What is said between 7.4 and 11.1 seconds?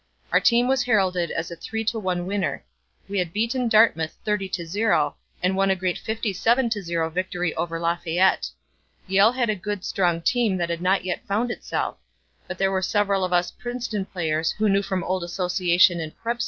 over Lafayette. Yale had a good, strong team that had not